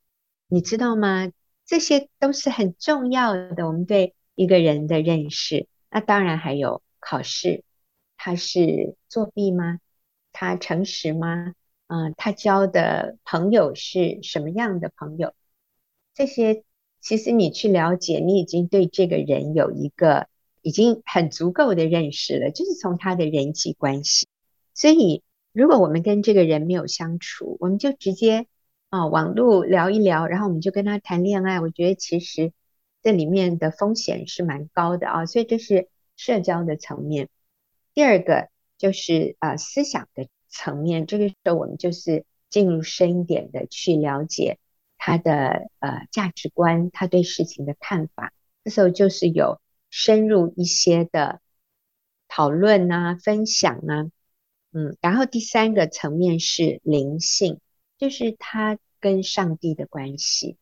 [0.49, 1.31] 你知道吗？
[1.67, 3.67] 这些都是很重要的。
[3.67, 7.65] 我们对一个人的认识，那当然还有考试，
[8.17, 9.79] 他是作弊吗？
[10.33, 11.55] 他诚实吗？
[11.87, 15.35] 嗯、他交的朋友是什么样的朋友？
[16.15, 16.65] 这些
[17.01, 20.29] 其实你去了解，你已经对这个人有一个
[20.63, 24.27] 已经很足够的认识了，就是从他的人际关系。
[24.75, 28.47] 所以，如果我们跟这个人没有相处，我们就直接。
[28.91, 31.59] 啊，网络聊一聊，然后我们就跟他谈恋爱。
[31.59, 32.53] 我觉得其实
[33.05, 37.29] 这里面的风险是蛮高的啊，所以这是社交的层面。
[37.93, 44.59] 第二个就是呃思想的层面，这个时候我们就是进入深一点的去了解
[44.99, 48.33] 他的呃价值观，他对事情的看法。
[48.65, 51.41] 这时候就是有深入一些的
[52.27, 54.11] 讨论啊、分享啊，
[54.73, 57.61] 嗯，然后第三个层面是灵性。
[57.97, 60.57] 就是他跟上帝的关系，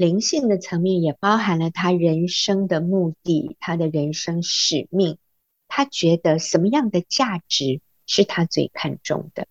[0.00, 5.18] 灵性的层面也包含了他人生的目的，他的人生使命，
[5.68, 9.46] 他觉得什么样的价值是他最看重的。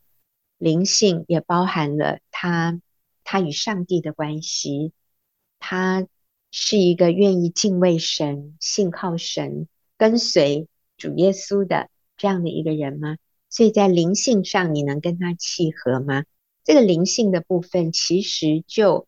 [0.58, 2.82] 灵性也包含了他，
[3.24, 4.92] 他与上帝的关系，
[5.60, 6.08] 他
[6.50, 9.68] 是一个愿意敬畏神、信靠神、
[10.00, 13.18] 跟随主耶稣的这样的一个人吗？
[13.52, 16.26] 所以在灵性上，你能跟他契合吗？
[16.64, 19.08] 这个灵性的部分，其实就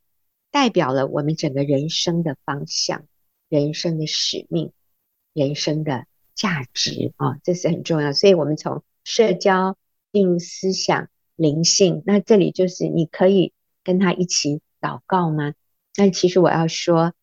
[0.51, 3.05] 代表了我们整个人生的方向、
[3.49, 4.71] 人生的使命、
[5.33, 8.13] 人生的价值啊，这是很重要。
[8.13, 9.77] 所以，我们从社交
[10.11, 15.53] 进入思想、灵性，那这里就是你可以跟他一起祷告吗？
[15.95, 17.13] 那其实我要说，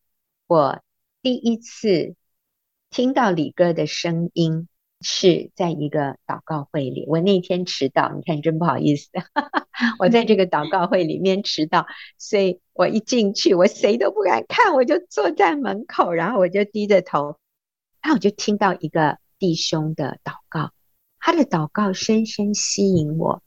[0.47, 0.81] 我
[1.21, 2.15] 第一次
[2.89, 4.67] 听到李哥的声音。
[5.01, 9.09] 是在一个祷告会里，我那天迟到，你看真不好意思，
[9.97, 17.37] 我在这个祷告会里面迟到，所以我一进去，我谁都不敢看，我就坐在门口，然后我就低着头，
[18.01, 20.71] 然后我就听到一个弟兄的祷告，
[21.19, 23.41] 他的祷告深深吸引我，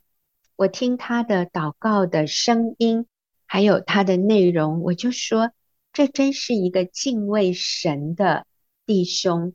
[0.56, 3.06] 我听他的祷告的声音，
[3.44, 5.50] 还有他的内容，我就说，
[5.92, 8.46] 这真是一个敬畏神的
[8.86, 9.52] 弟兄。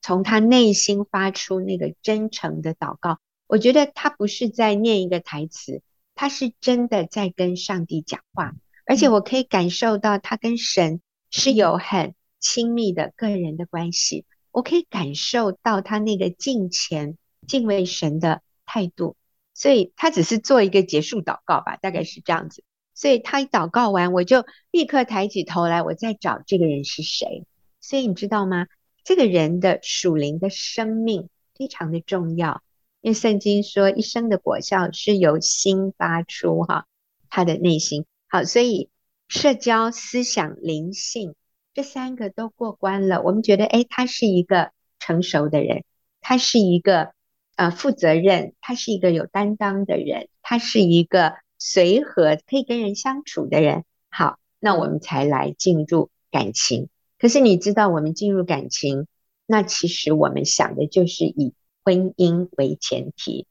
[0.00, 5.82] 从他内心发出那个真诚的祷告，我觉得他不是在念一个台词，
[6.14, 8.54] 他是真的在跟上帝讲话，
[8.86, 19.16] 而且我可以感受到他跟神是有很亲密的个人的关系，我可以感受到他那个敬虔敬畏神的态度，
[19.54, 22.62] 所以他只是做一个结束祷告吧，大概是这样子。
[22.94, 27.46] 所以他一祷告完，我就立刻抬起头来，我在找这个人是谁。
[27.80, 28.66] 所以你知道吗？
[29.08, 32.62] 这个人的属灵的生命非常的重要，
[33.00, 36.86] 因为圣经说一生的果效是由心发出，哈，
[37.30, 38.90] 他的内心好，所以
[39.26, 41.34] 社交、思想、灵性
[41.72, 43.22] 这三个都过关了。
[43.22, 45.84] 我们觉得，哎，他是一个成熟的人，
[46.20, 47.12] 他是一个
[47.56, 53.86] 呃负责任，他是一个有担当的人，他是一个随和可以跟人相处的人。
[54.10, 56.90] 好，那我们才来进入感情。
[57.18, 59.08] 可是你知道，我们进入感情，
[59.44, 61.52] 那其实我们想的就是以
[61.82, 63.46] 婚姻为前提。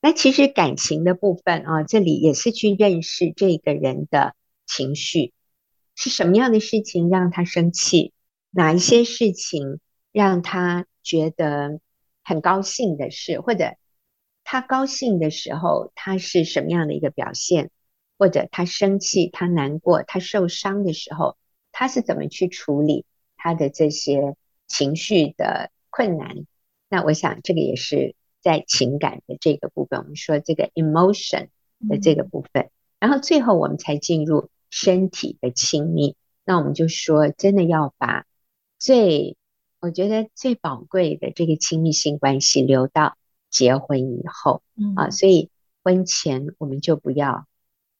[0.00, 4.34] 那其实感情的部分啊，这里也是去认识这个人的
[4.66, 5.32] 情绪，
[5.94, 8.12] 是什么样的事情让他生气，
[8.50, 9.78] 哪一些事情
[10.10, 11.80] 让他觉得
[12.24, 13.76] 很高兴的事，或者
[14.42, 17.70] 他高兴的时候，他是什么样的一个表现，
[18.18, 21.36] 或者他生气、他难过、他受伤的时候。
[21.78, 23.04] 他是怎么去处理
[23.36, 24.34] 他的这些
[24.66, 26.46] 情绪的困难？
[26.88, 31.48] 那我想这个也是在情感的这个部分，我们说这个 emotion
[31.86, 36.16] 的这个部分，嗯、然后最后我们才进入身体的亲密。
[36.46, 38.24] 那我们就说，真的要把
[38.78, 39.36] 最
[39.78, 43.18] 我觉得最宝贵的这个亲密性关系留到
[43.50, 45.50] 结婚以后、嗯、啊，所以
[45.82, 47.46] 婚前我们就不要，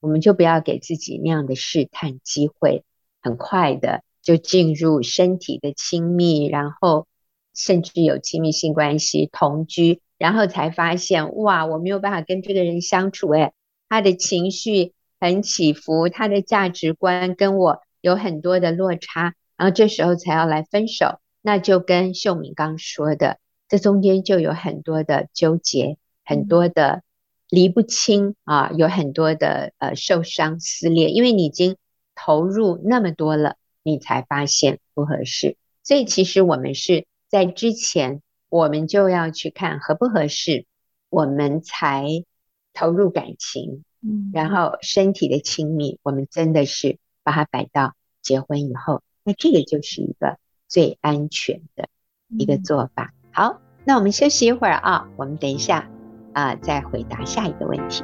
[0.01, 2.83] 我们就不要给自己那样的试探机会。
[3.27, 7.09] 很快的就进入身体的亲密，然后
[7.55, 13.53] 甚至有亲密性关系、同居，然后才发现哇，我没有办法跟这个人相处，诶，
[13.89, 27.03] 他的情绪很起伏，他的价值观跟我有很多的落差，然后这时候才要来分手，那就跟秀敏刚说的，这中间就有很多的纠结，很多的
[27.49, 31.77] 离不清啊，有很多的呃受伤撕裂，因为你已经
[32.17, 40.67] 投入那么多了，你才发现不合适，所以其实我们是在之前，我们就要去看合不合适，
[41.11, 42.07] 我们才
[42.73, 51.89] 投入感情，嗯，然后身体的亲密，我们真的是把它摆到结婚以后，那这个就是一个最安全的
[52.37, 53.13] 一个做法。
[53.31, 55.89] 好，那我们休息一会儿啊，我们等一下
[56.33, 58.03] 啊，呃，再回答下一个问题。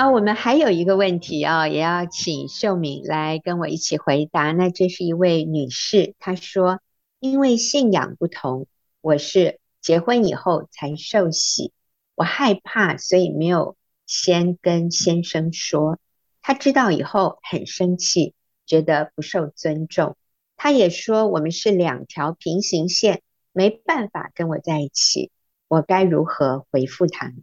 [0.00, 4.50] 啊，我们还有一个问题啊，也要请秀敏来跟我一起回答。
[4.50, 6.80] 那这是一位女士，她说
[7.20, 8.66] ：“因为信仰不同，
[9.02, 11.74] 我是结婚以后才受洗，
[12.14, 13.76] 我害怕，所以没有
[14.06, 15.98] 先跟先生说。
[16.40, 18.32] 他知道以后很生气，
[18.64, 20.16] 觉得不受尊重。
[20.56, 23.20] 他也说我们是两条平行线，
[23.52, 25.30] 没办法跟我在一起。
[25.68, 27.34] 我该如何回复他？”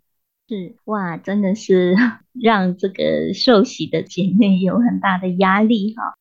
[0.47, 1.93] 是哇，真的是
[2.31, 6.15] 让这个受洗的姐妹有很大的压力哈。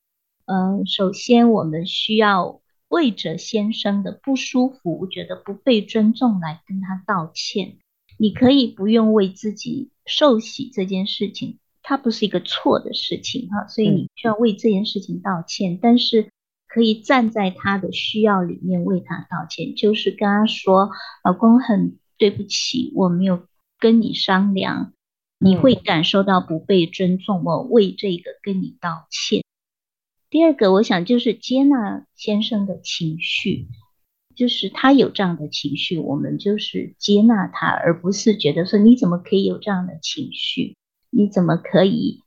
[0.46, 7.76] 嗯，首先我们需要为着先生的不舒服，觉得不被尊重来跟他道歉。
[8.18, 15.74] 你可以不用为自己受洗这件事情，它不是一个错的事情哈，所以你需要为这件事情道歉。
[15.74, 15.78] 嗯。
[15.80, 16.30] 但是
[16.66, 20.90] 可以站在他的需要里面为他道歉，就是跟他说
[21.22, 23.46] ：“老公，很对不起，我没有。”
[23.78, 24.92] 跟你商量，
[25.38, 29.42] 你会感受到不被尊重，我为这个跟你道歉。
[30.30, 33.68] 第二个，我想就是接纳先生的情绪，
[34.34, 40.76] 就是他有这样的情绪，我们就是接纳他，而不是觉得说你怎么可以有这样的情绪，
[41.10, 42.22] 你怎么可以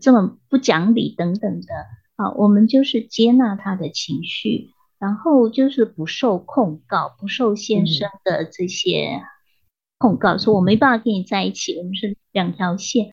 [0.00, 1.74] 这么不讲理等等的。
[2.16, 9.22] 啊，我们就是接纳他的情绪，然后就是不受控告，不受先生的这些。
[10.00, 13.12] 控告说：“我没办法跟你在一起，我们是两条线。”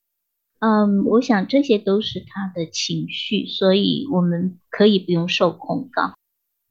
[0.59, 6.15] 嗯，我想这些都是他的情绪，所以我们可以不用受控告，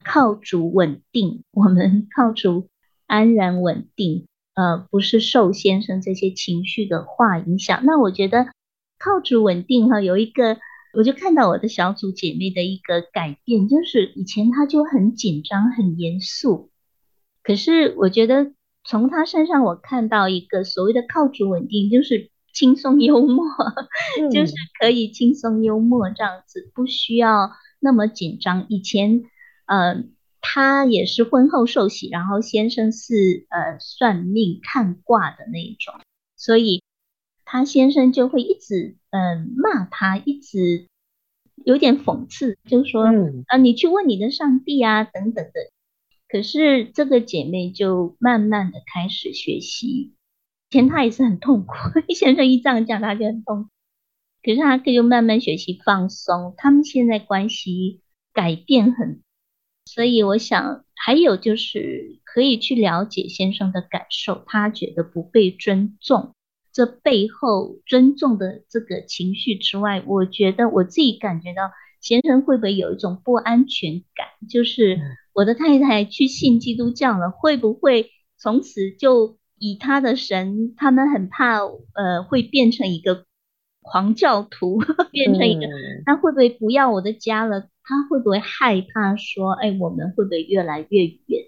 [0.03, 2.67] 靠主稳定，我们靠主
[3.05, 4.25] 安然稳定。
[4.55, 7.85] 呃，不是受先生这些情绪的话影响。
[7.85, 8.47] 那我觉得
[8.97, 10.57] 靠主稳定哈，有一个，
[10.93, 16.71] 我就看到我的小组姐妹的一个改变，就是以前她就很紧张、很严肃，
[17.43, 18.53] 可是我觉得。
[18.87, 23.45] 从他身上，我看到一个所谓的靠主稳定，就是轻松幽默，
[24.21, 28.65] 嗯、 就是可以轻松幽默这样子，不需要那么紧张。
[28.69, 29.25] 以前，
[29.65, 30.05] 呃，
[30.39, 35.93] 他也是婚后受洗，然后先生是呃算命看卦的那一种，
[36.37, 36.81] 所以
[37.43, 40.87] 他先生就会一直嗯、呃、骂他，一直
[41.65, 45.51] 有点讽刺，就是说，嗯、啊，你去问你的上帝啊，等等的。
[46.29, 50.13] 可是这个姐妹就慢慢的开始学习，
[50.69, 51.73] 以前她也是很痛苦，
[52.13, 53.69] 先生一这样讲她就很痛苦。
[54.43, 58.01] 可是她可以慢慢学习放松，他们现在关系
[58.33, 59.21] 改变很，
[59.85, 66.35] 所以我想还有就是可以去了解先生的感受，他觉得不被尊重，
[66.73, 71.71] 这背后尊重的这个情绪之外，我觉得我自己感觉到
[72.01, 74.99] 先生会不会有一种不安全感，就是。
[75.37, 78.09] 我的太太去信基督教了，会不会
[78.39, 80.73] 从此就以他的神？
[80.75, 81.59] 他们很怕，
[81.93, 83.23] 呃，会变成一个
[83.83, 84.79] 狂教徒，
[85.13, 85.67] 变成一个，
[86.07, 87.67] 他会不会不要我的家了？
[87.83, 91.45] 他会不会害怕说，哎，我们会不会越来越远？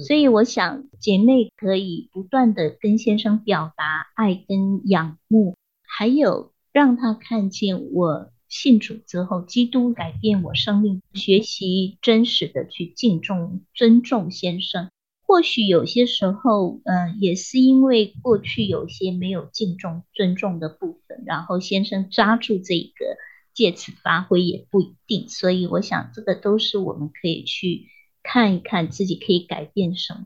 [0.00, 5.54] 所以我想，姐妹可以不断的跟先生表达爱跟仰慕，
[5.86, 8.30] 还有让他看见我。
[8.52, 14.90] 信主之后，基督改变我生命，学习真实的去敬重、尊重先生。
[15.22, 23.16] 或许有些时候，嗯、也是因为过去有些没有敬重、尊重的部分，然后先生抓住这个，
[23.54, 25.30] 借此发挥也不一定。
[25.30, 27.86] 所以，我想这个都是我们可以去
[28.22, 30.24] 看一看自己可以改变什么。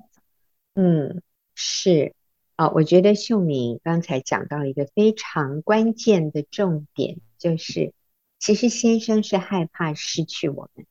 [0.74, 1.22] 嗯，
[1.55, 2.12] 是
[2.57, 7.93] 啊、我觉得秀敏刚才讲到一个非常关键的重点，就是。
[8.39, 10.87] 其实先生是害怕失去我们，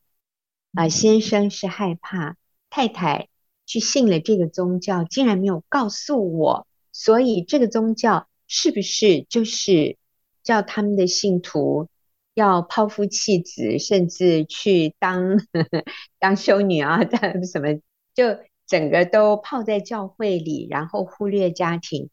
[0.73, 2.37] 啊、呃，先生是害怕
[2.69, 3.29] 太太
[3.65, 9.97] 去信了这个宗教，竟然没有告诉我，所以这个宗教是不是就是
[10.43, 11.87] 叫他们的信徒
[12.33, 15.83] 要抛夫弃子，甚至去当呵呵
[16.19, 17.79] 当修女啊，当什么，
[18.13, 18.37] 就
[18.67, 22.09] 整个都泡在教会里，然后忽略家庭。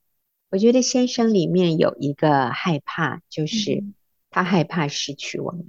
[0.51, 3.83] 我觉得先生里面有一个害怕，就是
[4.33, 5.67] 他害怕失去我们，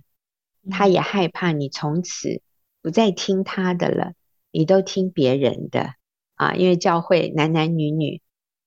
[0.72, 2.42] 他也害怕你从此
[2.82, 4.14] 不再听他的了，
[4.50, 5.94] 你都听别人的。
[6.36, 8.22] 啊，因为教会男男女女，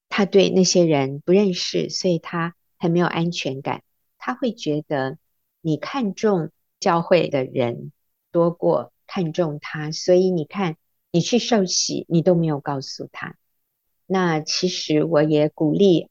[0.08, 3.82] 他对那些人不认识，所以他很没有安全感，
[4.18, 5.18] 他会觉得
[5.60, 7.90] 你看重教会的人
[8.30, 10.76] 多过看重他，所以你看
[11.10, 13.34] 你去受洗，你都没有告诉他。
[14.06, 16.08] 那其实我也鼓励，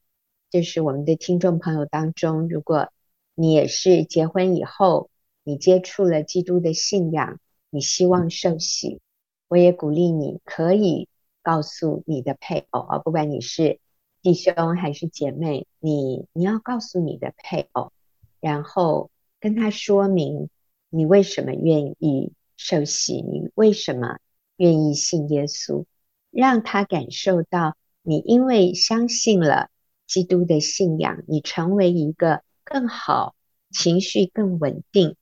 [0.50, 2.92] 就是我们的听众朋友当中，如果
[3.36, 5.10] 你也是结婚以后，
[5.44, 7.38] 你接触了基督的信仰，
[7.70, 9.00] 你希望受洗，
[9.46, 11.08] 我也鼓励你可以
[11.42, 13.78] 告诉你的配偶啊，不管你是
[14.22, 17.92] 弟兄还是姐妹，你你要告诉你的配偶，
[18.40, 20.48] 然后跟他说明
[20.90, 24.18] 你为什么愿意受洗，你为什么
[24.56, 25.84] 愿意信耶稣，
[26.32, 27.76] 让他感受到。
[28.08, 29.68] 你因为相信了
[30.06, 33.36] 基督的信仰，你成为一个更好、
[33.70, 35.14] 情绪更稳定、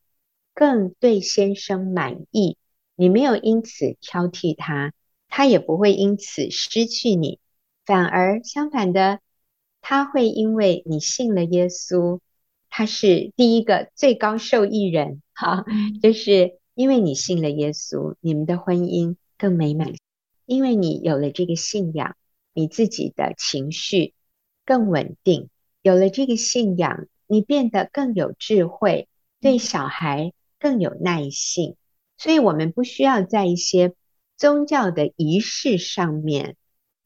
[0.55, 2.57] 更对先生满意。
[2.97, 4.95] 你没有因此挑剔他，
[5.29, 7.39] 他也不会因此失去你，
[7.85, 9.21] 反而相反的，
[9.83, 12.21] 他会因为你信了耶稣，
[12.71, 15.21] 他是第一个最高受益人。
[15.35, 15.65] 哈，
[16.03, 19.93] 就是因为你信了耶稣，你们的婚姻更美满，
[20.47, 22.17] 因为你有了这个信仰。
[22.57, 24.15] 你自己的情绪
[24.65, 25.49] 更稳定，
[25.83, 29.09] 有了这个信仰，你变得更有智慧，
[29.41, 31.77] 对小孩更有耐性。
[32.17, 33.95] 所以，我们不需要在一些
[34.37, 36.57] 宗教的仪式上面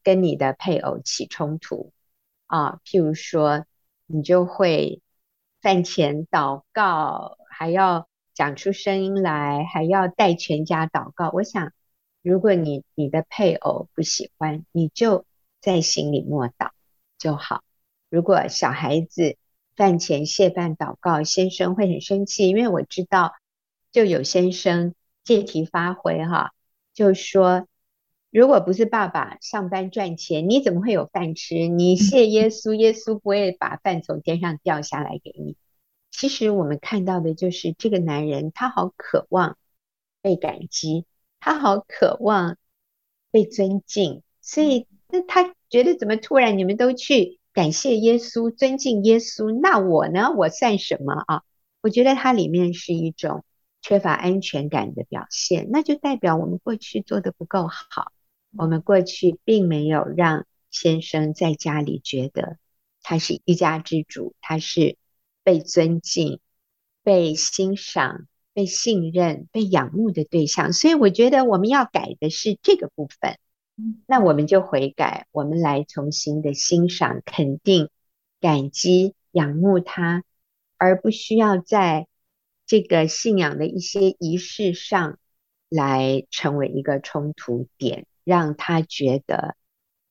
[0.02, 1.92] 跟你的配偶起冲突
[2.46, 2.80] 啊。
[2.84, 3.64] 譬如说，
[4.06, 5.00] 你就会
[5.62, 11.30] 饭前祷告，还要讲出声音来，还要带全家祷告。
[11.32, 11.72] 我想，
[12.22, 15.24] 如果你你的配偶不喜欢，你就。
[15.60, 16.70] 在心里默祷
[17.18, 17.64] 就好。
[18.10, 19.36] 如果小孩子
[19.78, 23.32] 饭前谢饭祷告，先生会很生气，因为我知道，
[23.92, 26.52] 就有先生借题发挥哈，
[26.92, 27.68] 就说，
[28.30, 31.68] 如果不是爸爸上班赚钱，你怎么会有饭吃？
[31.68, 35.56] 你谢耶稣，耶稣不会把饭从天上掉下来给你。
[36.10, 39.56] 其实我们看到的就是这个男人，他好渴望
[40.20, 41.06] 被感激，
[41.38, 42.58] 他好渴望
[43.30, 44.88] 被尊敬，所以。
[45.10, 50.32] 那他觉得怎么突然你们都去感谢耶稣、尊敬耶稣，那我呢？
[50.36, 51.42] 我算什么啊？
[51.80, 53.44] 我觉得它里面是一种
[53.82, 58.12] 缺乏安全感的表现，那就代表我们过去做得不够好，
[58.56, 62.58] 我们过去并没有让先生在家里觉得
[63.02, 64.96] 他是一家之主，他是
[65.42, 66.40] 被尊敬、
[67.02, 70.72] 被欣赏、被信任、被仰慕的对象。
[70.72, 73.38] 所以我觉得我们要改的是这个部分。
[74.06, 77.90] 那我们就悔改，我们来重新的欣赏、肯定、
[78.40, 80.24] 感激、仰慕他，
[80.76, 82.06] 而不需要在
[82.66, 85.18] 这个信仰的一些仪式上
[85.68, 89.56] 来成为一个冲突点，让他觉得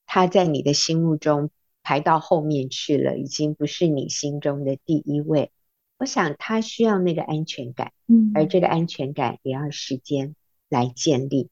[0.06, 1.50] 他在你的心目中
[1.84, 5.52] 排到后面去了，已经不是你心中的第一位。
[5.98, 10.36] 我想他需要那个安全感，嗯，而这个安全感也要时间
[10.70, 11.50] 来建立。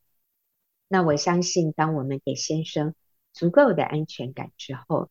[0.95, 2.95] 那我相信，当我们给先生
[3.33, 5.09] 足够的安全感之后，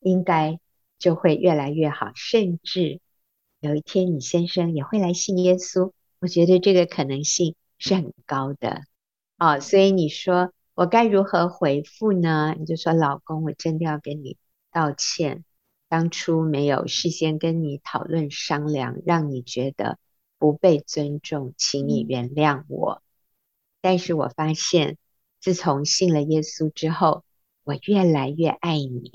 [0.00, 0.60] 应该
[0.98, 2.12] 就会越来越好。
[2.14, 3.00] 甚至
[3.58, 5.92] 有一天，你先生也会来信耶稣。
[6.18, 8.82] 我觉得这个可能性是很高的。
[9.38, 12.54] 哦，所以你说我该如何回复呢？
[12.58, 14.36] 你就说，老公，我真的要跟你
[14.70, 15.46] 道歉，
[15.88, 19.96] 当初没有事先跟你讨论商量，让你觉得
[20.36, 23.02] 不被尊重，请你原谅我。
[23.80, 24.98] 但是我发现。
[25.42, 27.24] 自从信了耶稣之后，
[27.64, 29.10] 我越来越爱你。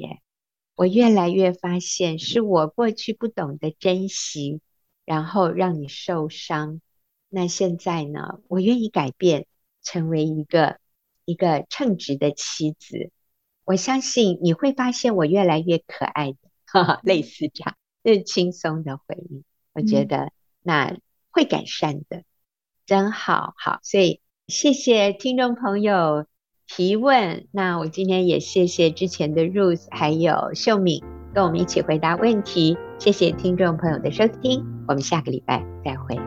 [0.75, 4.59] 我越来越发现是我过去不懂得珍惜，
[5.05, 6.81] 然后让你受伤。
[7.29, 8.41] 那现在呢？
[8.49, 9.47] 我愿意改变，
[9.81, 10.81] 成为一个
[11.23, 13.09] 一个称职的妻子。
[13.63, 19.45] 我相信你会发现我越来越可爱的，哈哈，类似这样，这是轻松的回应。
[19.71, 20.99] 我觉得那
[21.29, 22.25] 会改善的，
[22.85, 24.19] 真好，好，所以。
[24.47, 26.25] 谢谢听众朋友
[26.67, 36.17] 提问，那我今天也谢谢之前的 Ruth 还有秀敏跟我们一起回答问题，谢谢听众朋友的收听，我们下个礼拜再会。